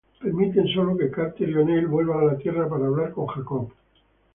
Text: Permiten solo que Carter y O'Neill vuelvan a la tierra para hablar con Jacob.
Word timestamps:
Permiten 0.19 0.67
solo 0.73 0.97
que 0.97 1.11
Carter 1.11 1.47
y 1.47 1.53
O'Neill 1.53 1.85
vuelvan 1.85 2.21
a 2.21 2.31
la 2.31 2.37
tierra 2.39 2.67
para 2.67 2.87
hablar 2.87 3.11
con 3.11 3.27
Jacob. 3.27 3.71